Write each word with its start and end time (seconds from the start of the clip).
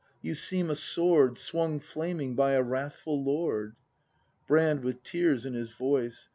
You 0.23 0.33
seem 0.33 0.71
a 0.71 0.75
Sword 0.75 1.37
Swung 1.37 1.79
flaming 1.79 2.33
by 2.35 2.53
a 2.53 2.63
wrathful 2.63 3.23
Lord! 3.23 3.75
Brand. 4.47 4.83
[With 4.83 5.03
tears 5.03 5.45
in 5.45 5.53
his 5.53 5.73
voice. 5.73 6.27